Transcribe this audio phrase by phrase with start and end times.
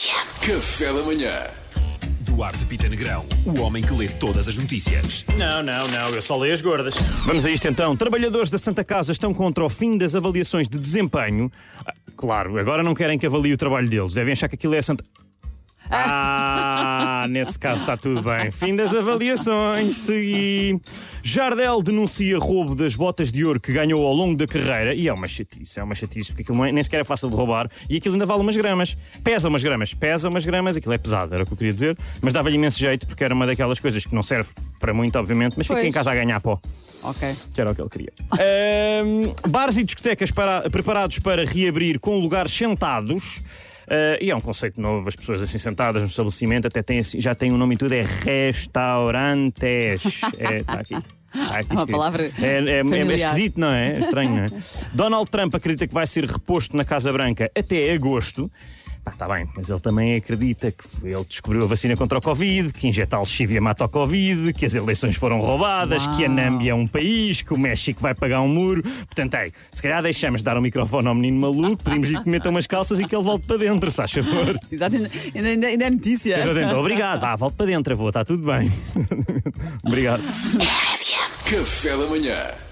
[0.00, 1.42] Café da manhã.
[2.20, 5.24] Duarte Pita Negrão, o homem que lê todas as notícias.
[5.36, 6.94] Não, não, não, eu só leio as gordas.
[7.26, 7.96] Vamos a isto então.
[7.96, 11.50] Trabalhadores da Santa Casa estão contra o fim das avaliações de desempenho.
[11.84, 14.12] Ah, claro, agora não querem que avalie o trabalho deles.
[14.12, 15.02] Devem achar que aquilo é a Santa.
[15.90, 18.50] Ah, nesse caso está tudo bem.
[18.50, 19.96] Fim das avaliações.
[19.96, 20.80] Segui.
[21.22, 24.94] Jardel denuncia roubo das botas de ouro que ganhou ao longo da carreira.
[24.94, 27.36] E é uma chatice, é uma chatice, porque aquilo é- nem sequer é fácil de
[27.36, 27.68] roubar.
[27.88, 28.96] E aquilo ainda vale umas gramas.
[29.22, 30.76] Pesa umas gramas, pesa umas gramas.
[30.76, 31.98] Aquilo é pesado, era o que eu queria dizer.
[32.22, 35.54] Mas dava-lhe imenso jeito, porque era uma daquelas coisas que não serve para muito, obviamente,
[35.56, 36.58] mas fica em casa a ganhar pó.
[37.02, 37.34] Ok.
[37.54, 38.12] Que era o que ele queria.
[38.32, 43.42] Ahm, bares e discotecas para- preparados para reabrir com lugares sentados.
[43.90, 47.20] Ah, e é um conceito novo, as pessoas assim sentadas no estabelecimento até têm assim,
[47.20, 50.02] já têm um nome e tudo, é restaurantes.
[50.38, 50.94] É, tá aqui.
[51.32, 53.96] Tá aqui Uma palavra é, é- é esquisito, não é?
[53.96, 54.48] É estranho, não é?
[54.94, 58.50] Donald Trump acredita que vai ser reposto na Casa Branca até agosto.
[59.08, 62.72] Pá, está bem, mas ele também acredita que ele descobriu a vacina contra o Covid,
[62.74, 66.36] que injetar lexívia mata o Covid, que as eleições foram roubadas, que a Uau.
[66.36, 68.82] Nâmbia é um país, que o México vai pagar um muro.
[68.82, 72.50] Portanto, ei, se calhar deixamos de dar o microfone ao menino maluco, pedimos-lhe que meta
[72.50, 74.58] umas calças e que ele volte para dentro, se faz favor.
[74.70, 76.34] Exato, ainda, ainda, ainda é notícia.
[76.34, 76.74] Exatamente.
[76.74, 78.70] Obrigado, vá, volte para dentro, avô, está tudo bem.
[79.84, 80.22] Obrigado.
[81.46, 82.67] Café da manhã.